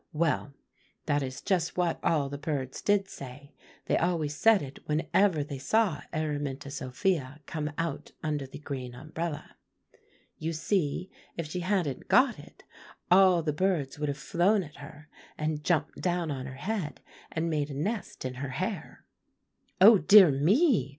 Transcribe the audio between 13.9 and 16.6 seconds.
would have flown at her, and jumped down on her